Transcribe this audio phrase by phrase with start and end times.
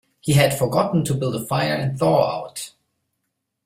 [0.19, 2.71] He had forgotten to build a fire and thaw out.